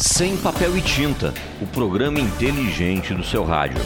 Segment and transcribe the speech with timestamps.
[0.00, 3.82] Sem papel e tinta, o programa inteligente do seu rádio.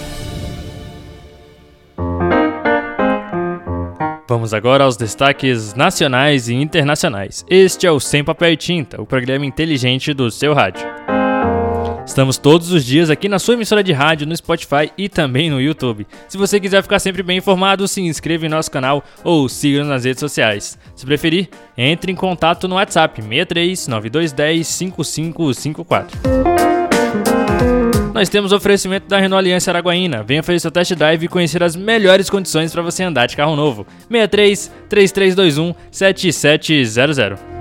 [4.28, 7.46] Vamos agora aos destaques nacionais e internacionais.
[7.48, 10.86] Este é o Sem Papel e Tinta, o programa inteligente do seu rádio.
[12.12, 15.58] Estamos todos os dias aqui na sua emissora de rádio, no Spotify e também no
[15.58, 16.06] YouTube.
[16.28, 20.04] Se você quiser ficar sempre bem informado, se inscreva em nosso canal ou siga-nos nas
[20.04, 20.78] redes sociais.
[20.94, 26.20] Se preferir, entre em contato no WhatsApp 63 9210 5554.
[28.12, 30.22] Nós temos oferecimento da Renault Aliança Araguaína.
[30.22, 33.56] Venha fazer seu test drive e conhecer as melhores condições para você andar de carro
[33.56, 33.86] novo.
[34.10, 37.51] 63 3321 7700.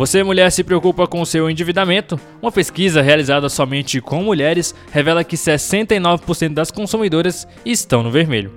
[0.00, 2.18] Você, mulher, se preocupa com seu endividamento?
[2.40, 8.50] Uma pesquisa realizada somente com mulheres revela que 69% das consumidoras estão no vermelho.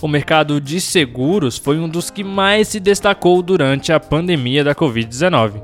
[0.00, 4.72] O mercado de seguros foi um dos que mais se destacou durante a pandemia da
[4.72, 5.60] Covid-19.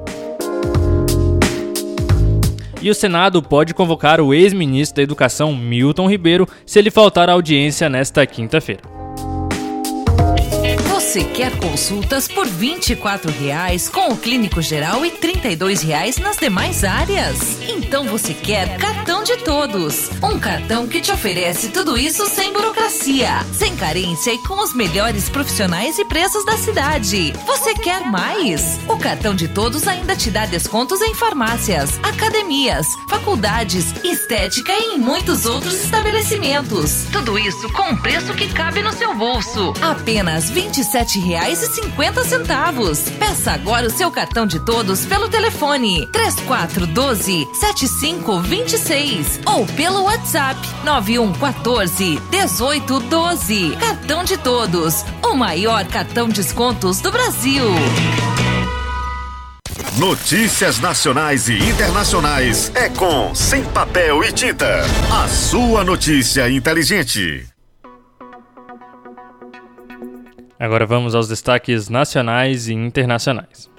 [2.83, 7.35] E o Senado pode convocar o ex-ministro da Educação Milton Ribeiro se ele faltar à
[7.35, 8.97] audiência nesta quinta-feira.
[11.07, 16.83] Você quer consultas por 24 reais com o clínico geral e 32 reais nas demais
[16.83, 17.63] áreas?
[17.63, 20.11] Então você quer cartão de todos.
[20.21, 25.29] Um cartão que te oferece tudo isso sem burocracia, sem carência e com os melhores
[25.29, 27.33] profissionais e preços da cidade.
[27.47, 28.77] Você quer mais?
[28.89, 34.99] O cartão de todos ainda te dá descontos em farmácias, academias, faculdades, estética e em
[34.99, 37.07] muitos outros estabelecimentos.
[37.13, 39.73] Tudo isso com um preço que cabe no seu bolso.
[39.81, 40.51] Apenas
[41.07, 43.19] R$ 27 27,50.
[43.19, 52.21] Peça agora o seu cartão de todos pelo telefone 3412 7526 ou pelo WhatsApp 9114
[52.31, 53.77] 1812.
[53.79, 57.65] Cartão de todos, o maior cartão descontos do Brasil.
[59.99, 64.83] Notícias nacionais e internacionais é com Sem Papel e Tinta.
[65.11, 67.56] A sua notícia inteligente.
[70.59, 73.71] Agora vamos aos destaques nacionais e internacionais.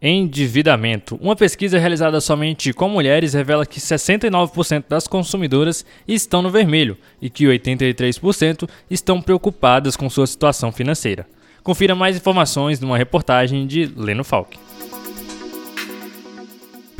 [0.00, 1.16] Endividamento.
[1.20, 7.30] Uma pesquisa realizada somente com mulheres revela que 69% das consumidoras estão no vermelho e
[7.30, 11.26] que 83% estão preocupadas com sua situação financeira.
[11.62, 14.58] Confira mais informações numa reportagem de Leno Falck.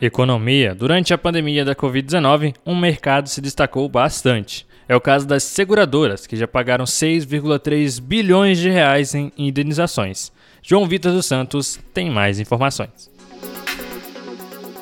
[0.00, 0.74] Economia.
[0.74, 4.66] Durante a pandemia da Covid-19, um mercado se destacou bastante.
[4.88, 10.32] É o caso das seguradoras, que já pagaram 6,3 bilhões de reais em indenizações.
[10.62, 13.09] João Vitor dos Santos tem mais informações.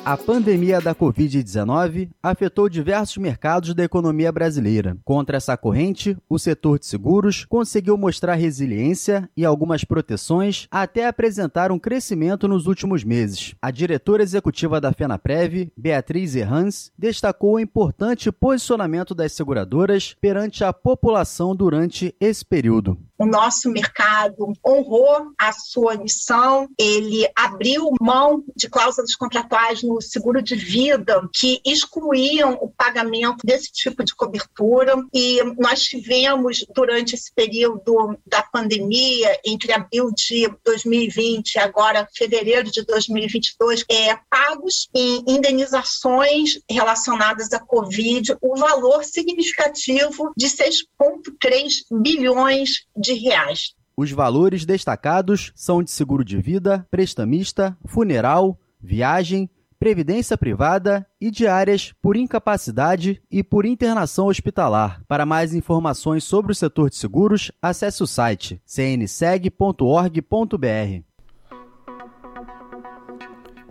[0.05, 4.97] A pandemia da Covid-19 afetou diversos mercados da economia brasileira.
[5.03, 11.71] Contra essa corrente, o setor de seguros conseguiu mostrar resiliência e algumas proteções até apresentar
[11.71, 13.53] um crescimento nos últimos meses.
[13.61, 20.73] A diretora executiva da FenaPrev, Beatriz Errans, destacou o importante posicionamento das seguradoras perante a
[20.73, 28.69] população durante esse período o nosso mercado honrou a sua missão, ele abriu mão de
[28.69, 34.95] cláusulas contratuais no seguro de vida que excluíam o pagamento desse tipo de cobertura.
[35.13, 42.71] E nós tivemos durante esse período da pandemia, entre abril de 2020 e agora fevereiro
[42.71, 52.85] de 2022, é, pagos em indenizações relacionadas à Covid, o valor significativo de 6,3 bilhões
[52.95, 53.73] de de reais.
[53.97, 61.93] Os valores destacados são de seguro de vida, prestamista, funeral, viagem, previdência privada e diárias
[62.01, 65.01] por incapacidade e por internação hospitalar.
[65.07, 69.49] Para mais informações sobre o setor de seguros, acesse o site cnseg.org.br.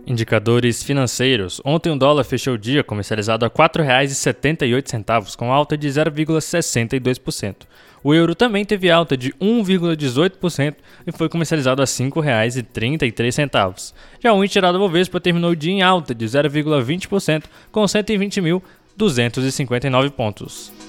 [0.09, 1.61] Indicadores financeiros.
[1.63, 7.57] Ontem o dólar fechou o dia comercializado a R$ 4,78, com alta de 0,62%.
[8.03, 13.93] O euro também teve alta de 1,18% e foi comercializado a R$ 5,33.
[14.19, 20.88] Já o da Bovespa terminou o dia em alta de 0,20%, com 120.259 pontos.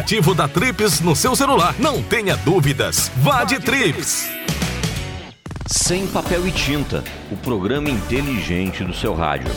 [0.01, 1.75] aplicativo da Trips no seu celular.
[1.77, 3.11] Não tenha dúvidas.
[3.17, 4.27] Vá de Trips.
[5.67, 9.51] Sem papel e tinta, o programa inteligente do seu rádio.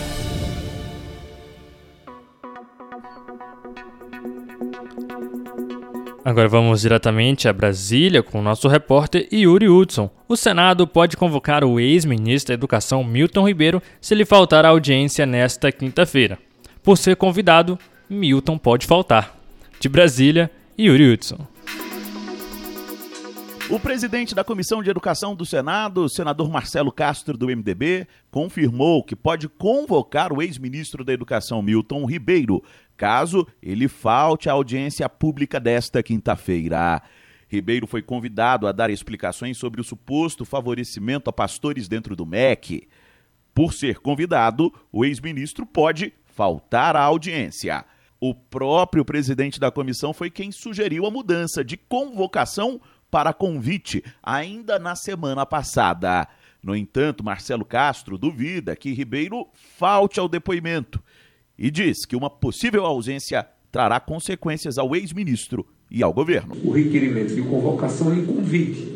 [6.25, 10.11] Agora vamos diretamente a Brasília com o nosso repórter Yuri Hudson.
[10.29, 15.26] O Senado pode convocar o ex-ministro da Educação Milton Ribeiro se lhe faltar a audiência
[15.26, 16.38] nesta quinta-feira.
[16.82, 19.44] Por ser convidado, Milton pode faltar.
[19.85, 20.51] De Brasília,
[20.81, 21.47] Yuri Hudson.
[23.69, 29.15] O presidente da Comissão de Educação do Senado, senador Marcelo Castro, do MDB, confirmou que
[29.15, 32.65] pode convocar o ex-ministro da Educação, Milton Ribeiro,
[32.97, 37.03] caso ele falte à audiência pública desta quinta-feira.
[37.47, 42.89] Ribeiro foi convidado a dar explicações sobre o suposto favorecimento a pastores dentro do MEC.
[43.53, 47.85] Por ser convidado, o ex-ministro pode faltar à audiência.
[48.26, 54.78] O próprio presidente da comissão foi quem sugeriu a mudança de convocação para convite ainda
[54.78, 56.26] na semana passada.
[56.62, 61.02] No entanto, Marcelo Castro duvida que Ribeiro falte ao depoimento
[61.59, 66.57] e diz que uma possível ausência trará consequências ao ex-ministro e ao governo.
[66.64, 68.88] O requerimento de convocação em convite,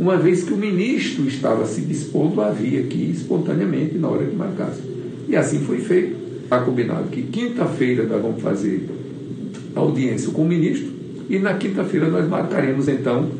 [0.00, 4.34] uma vez que o ministro estava se dispondo a vir aqui espontaneamente na hora que
[4.34, 4.82] marcasse.
[5.28, 6.23] E assim foi feito.
[6.44, 8.88] Está combinado que quinta-feira nós vamos fazer
[9.74, 10.92] audiência com o ministro
[11.28, 13.30] e na quinta-feira nós marcaremos então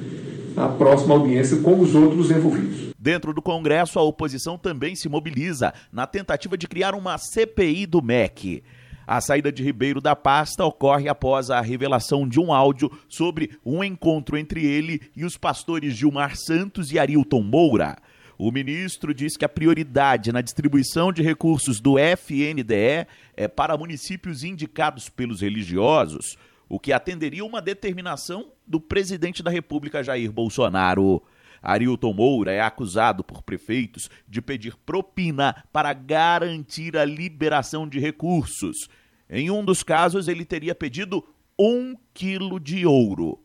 [0.57, 2.95] a próxima audiência com os outros envolvidos.
[2.99, 8.03] Dentro do Congresso, a oposição também se mobiliza na tentativa de criar uma CPI do
[8.03, 8.63] MEC.
[9.07, 13.85] A saída de Ribeiro da pasta ocorre após a revelação de um áudio sobre um
[13.85, 17.97] encontro entre ele e os pastores Gilmar Santos e Arilton Moura.
[18.37, 24.43] O ministro diz que a prioridade na distribuição de recursos do FNDE é para municípios
[24.43, 26.37] indicados pelos religiosos,
[26.69, 31.23] o que atenderia uma determinação do presidente da República Jair Bolsonaro.
[31.63, 38.89] Arilton Moura é acusado por prefeitos de pedir propina para garantir a liberação de recursos.
[39.31, 41.25] Em um dos casos, ele teria pedido
[41.59, 43.44] um quilo de ouro.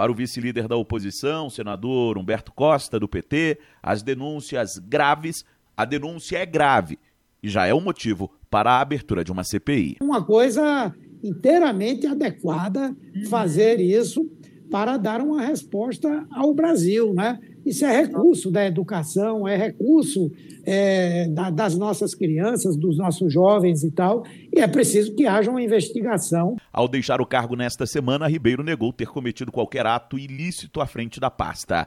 [0.00, 5.44] Para o vice-líder da oposição, senador Humberto Costa, do PT, as denúncias graves,
[5.76, 6.98] a denúncia é grave
[7.42, 9.98] e já é o um motivo para a abertura de uma CPI.
[10.00, 12.96] Uma coisa inteiramente adequada
[13.28, 14.26] fazer isso
[14.70, 17.38] para dar uma resposta ao Brasil, né?
[17.64, 20.30] Isso é recurso da educação, é recurso
[20.64, 25.50] é, da, das nossas crianças, dos nossos jovens e tal, e é preciso que haja
[25.50, 26.56] uma investigação.
[26.72, 31.20] Ao deixar o cargo nesta semana, Ribeiro negou ter cometido qualquer ato ilícito à frente
[31.20, 31.86] da pasta.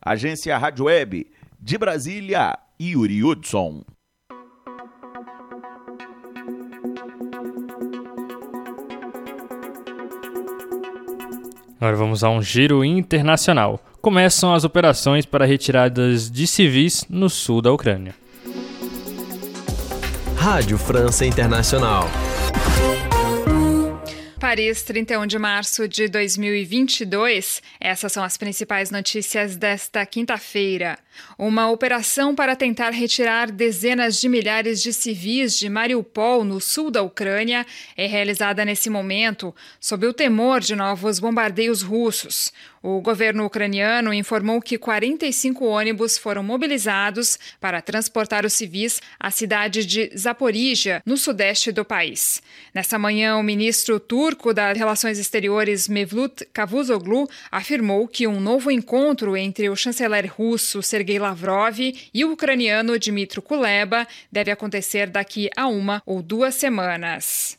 [0.00, 1.26] Agência Rádio Web,
[1.60, 3.82] de Brasília, Yuri Hudson.
[11.78, 13.78] Agora vamos a um giro internacional.
[14.06, 18.14] Começam as operações para retiradas de civis no sul da Ucrânia.
[20.36, 22.08] Rádio França Internacional.
[24.38, 27.60] Paris, 31 de março de 2022.
[27.80, 30.98] Essas são as principais notícias desta quinta-feira.
[31.36, 37.02] Uma operação para tentar retirar dezenas de milhares de civis de Mariupol, no sul da
[37.02, 42.52] Ucrânia, é realizada nesse momento, sob o temor de novos bombardeios russos.
[42.88, 49.84] O governo ucraniano informou que 45 ônibus foram mobilizados para transportar os civis à cidade
[49.84, 52.40] de Zaporizhia, no sudeste do país.
[52.72, 59.36] Nessa manhã, o ministro turco das Relações Exteriores Mevlut Cavusoglu afirmou que um novo encontro
[59.36, 65.66] entre o chanceler russo Sergei Lavrov e o ucraniano Dmitry Kuleba deve acontecer daqui a
[65.66, 67.58] uma ou duas semanas.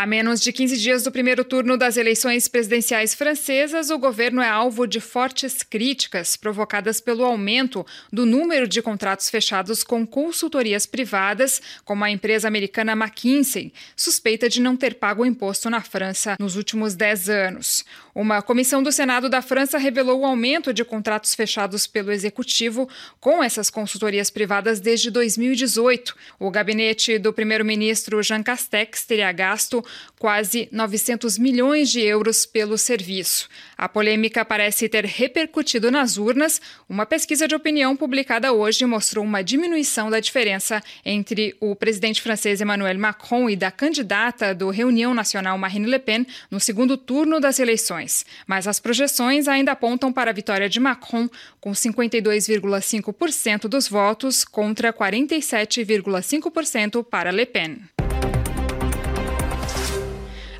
[0.00, 4.48] A menos de 15 dias do primeiro turno das eleições presidenciais francesas, o governo é
[4.48, 11.60] alvo de fortes críticas provocadas pelo aumento do número de contratos fechados com consultorias privadas,
[11.84, 16.94] como a empresa americana McKinsey, suspeita de não ter pago imposto na França nos últimos
[16.94, 17.84] 10 anos.
[18.14, 22.88] Uma comissão do Senado da França revelou o aumento de contratos fechados pelo executivo
[23.20, 26.16] com essas consultorias privadas desde 2018.
[26.38, 29.84] O gabinete do primeiro-ministro Jean Castex teria gasto
[30.18, 33.48] quase 900 milhões de euros pelo serviço.
[33.76, 36.60] A polêmica parece ter repercutido nas urnas.
[36.88, 42.60] Uma pesquisa de opinião publicada hoje mostrou uma diminuição da diferença entre o presidente francês
[42.60, 47.58] Emmanuel Macron e da candidata do Reunião Nacional Marine Le Pen no segundo turno das
[47.58, 48.26] eleições.
[48.46, 51.28] Mas as projeções ainda apontam para a vitória de Macron,
[51.60, 57.78] com 52,5% dos votos contra 47,5% para Le Pen.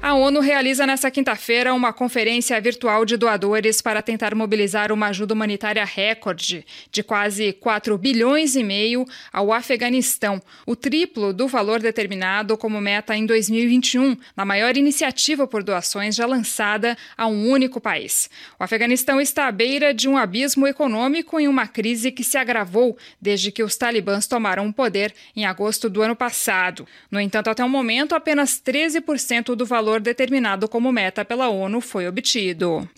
[0.03, 5.35] A ONU realiza nesta quinta-feira uma conferência virtual de doadores para tentar mobilizar uma ajuda
[5.35, 12.57] humanitária recorde de quase 4 bilhões e meio ao Afeganistão, o triplo do valor determinado
[12.57, 18.31] como meta em 2021, na maior iniciativa por doações já lançada a um único país.
[18.59, 22.97] O Afeganistão está à beira de um abismo econômico em uma crise que se agravou
[23.21, 26.87] desde que os talibãs tomaram o poder em agosto do ano passado.
[27.11, 31.81] No entanto, até o momento, apenas 13% do valor valor determinado como meta pela ONU
[31.81, 32.89] foi obtido.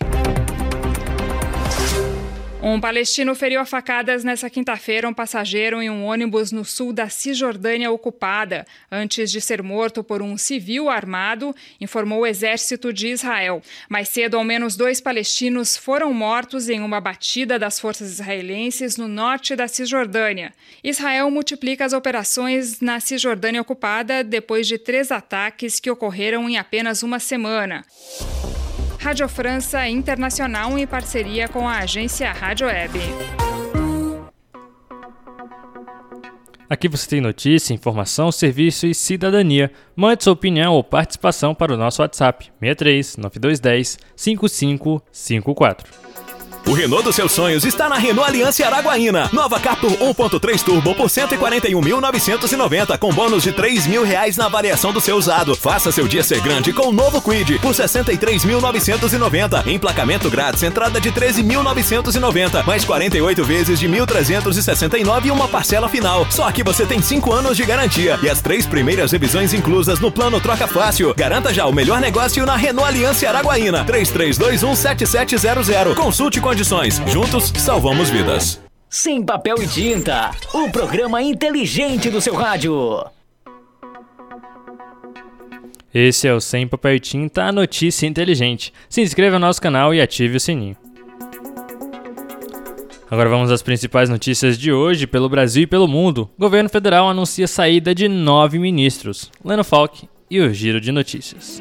[2.65, 7.09] Um palestino feriu a facadas nesta quinta-feira um passageiro em um ônibus no sul da
[7.09, 13.61] Cisjordânia ocupada, antes de ser morto por um civil armado, informou o exército de Israel.
[13.89, 19.09] Mais cedo, ao menos dois palestinos foram mortos em uma batida das forças israelenses no
[19.09, 20.53] norte da Cisjordânia.
[20.81, 27.03] Israel multiplica as operações na Cisjordânia ocupada depois de três ataques que ocorreram em apenas
[27.03, 27.83] uma semana.
[29.03, 32.97] Rádio França Internacional em parceria com a agência Rádio Web.
[36.69, 39.69] Aqui você tem notícia, informação, serviço e cidadania.
[39.93, 45.91] Mande sua opinião ou participação para o nosso WhatsApp 63 9210 5554.
[46.65, 49.29] O Renault dos seus sonhos está na Renault Aliança Araguaína.
[49.33, 55.01] Nova Captur 1.3 Turbo por 141.990 com bônus de 3 mil reais na variação do
[55.01, 55.55] seu usado.
[55.55, 59.67] Faça seu dia ser grande com o novo Quid por 63.990.
[59.67, 66.25] Emplacamento grátis, entrada de 13.990, mais 48 vezes de 1.369 e uma parcela final.
[66.29, 70.09] Só que você tem 5 anos de garantia e as três primeiras revisões inclusas no
[70.09, 71.13] plano Troca Fácil.
[71.13, 73.83] Garanta já o melhor negócio na Renault Aliança Araguaína.
[73.85, 75.95] 33217700.
[75.95, 77.01] Consulte com condições.
[77.07, 78.61] Juntos, salvamos vidas.
[78.87, 83.03] Sem papel e tinta, o programa inteligente do seu rádio.
[85.91, 88.71] Esse é o Sem Papel e Tinta, a notícia inteligente.
[88.87, 90.77] Se inscreva no nosso canal e ative o sininho.
[93.09, 96.29] Agora vamos às principais notícias de hoje pelo Brasil e pelo mundo.
[96.37, 99.31] O governo federal anuncia saída de nove ministros.
[99.43, 101.59] Leno Falck e o Giro de Notícias.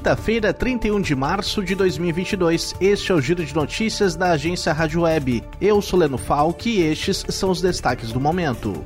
[0.00, 2.74] Quinta-feira, 31 de março de 2022.
[2.80, 5.44] Este é o Giro de Notícias da agência Rádio Web.
[5.60, 8.82] Eu sou Leno Falck e estes são os destaques do momento.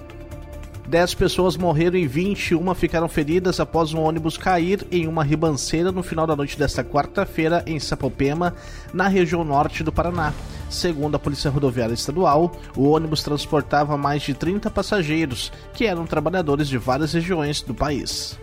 [0.88, 6.02] 10 pessoas morreram e 21 ficaram feridas após um ônibus cair em uma ribanceira no
[6.02, 8.52] final da noite desta quarta-feira em Sapopema,
[8.92, 10.32] na região norte do Paraná.
[10.68, 16.66] Segundo a Polícia Rodoviária Estadual, o ônibus transportava mais de 30 passageiros, que eram trabalhadores
[16.66, 18.36] de várias regiões do país.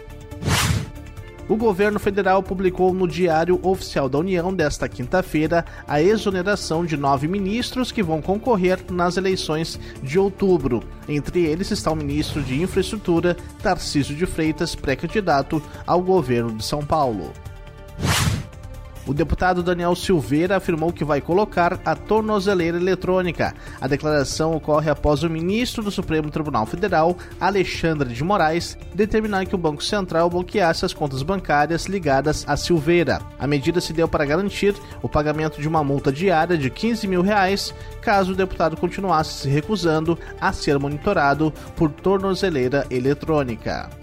[1.52, 7.28] O governo federal publicou no Diário Oficial da União desta quinta-feira a exoneração de nove
[7.28, 10.82] ministros que vão concorrer nas eleições de outubro.
[11.10, 16.86] Entre eles está o ministro de Infraestrutura, Tarcísio de Freitas, pré-candidato ao governo de São
[16.86, 17.34] Paulo.
[19.08, 23.54] O deputado Daniel Silveira afirmou que vai colocar a tornozeleira eletrônica.
[23.80, 29.56] A declaração ocorre após o ministro do Supremo Tribunal Federal, Alexandre de Moraes, determinar que
[29.56, 33.22] o Banco Central bloqueasse as contas bancárias ligadas a Silveira.
[33.40, 37.24] A medida se deu para garantir o pagamento de uma multa diária de 15 mil
[37.24, 44.01] reais caso o deputado continuasse se recusando a ser monitorado por tornozeleira eletrônica.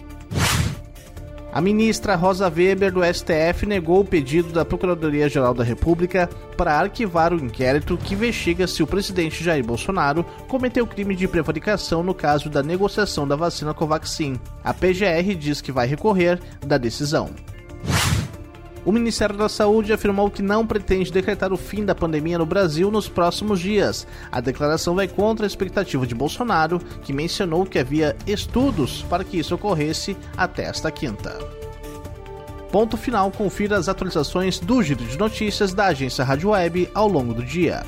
[1.59, 7.33] A ministra Rosa Weber do STF negou o pedido da Procuradoria-Geral da República para arquivar
[7.33, 12.49] o inquérito que investiga se o presidente Jair Bolsonaro cometeu crime de prevaricação no caso
[12.49, 14.39] da negociação da vacina Covaxin.
[14.63, 17.29] A PGR diz que vai recorrer da decisão.
[18.85, 22.91] O Ministério da Saúde afirmou que não pretende decretar o fim da pandemia no Brasil
[22.91, 24.07] nos próximos dias.
[24.31, 29.39] A declaração vai contra a expectativa de Bolsonaro, que mencionou que havia estudos para que
[29.39, 31.39] isso ocorresse até esta quinta.
[32.71, 37.33] Ponto final, confira as atualizações do Giro de Notícias da agência Rádio Web ao longo
[37.33, 37.83] do dia.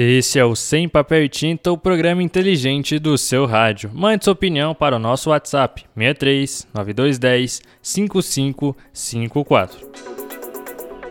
[0.00, 3.90] Esse é o Sem Papel e Tinta, o programa inteligente do seu rádio.
[3.92, 9.90] Mande sua opinião para o nosso WhatsApp 63 9210 5554.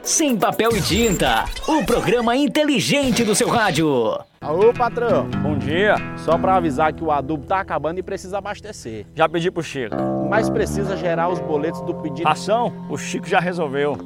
[0.02, 4.18] Sem Papel e Tinta, o programa inteligente do seu rádio.
[4.40, 5.28] Alô, patrão.
[5.44, 5.96] Bom dia.
[6.20, 9.06] Só para avisar que o adubo tá acabando e precisa abastecer.
[9.14, 9.98] Já pedi pro Chico.
[10.30, 12.26] Mas precisa gerar os boletos do pedido.
[12.26, 12.72] Ação?
[12.90, 13.98] O Chico já resolveu.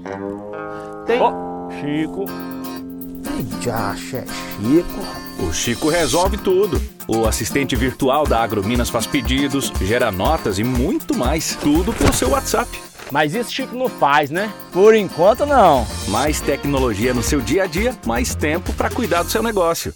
[1.05, 1.21] Tem.
[1.21, 2.25] Oh, Chico.
[3.61, 5.21] Já, é Chico.
[5.39, 6.81] O Chico resolve tudo.
[7.07, 11.55] O assistente virtual da Agrominas faz pedidos, gera notas e muito mais.
[11.55, 12.69] Tudo pelo seu WhatsApp.
[13.11, 14.51] Mas isso Chico não faz, né?
[14.71, 15.85] Por enquanto não.
[16.07, 19.93] Mais tecnologia no seu dia a dia, mais tempo para cuidar do seu negócio.